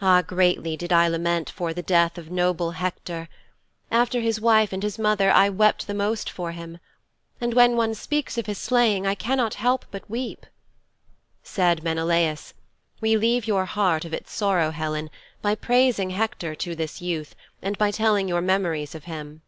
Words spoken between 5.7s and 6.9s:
the most for him.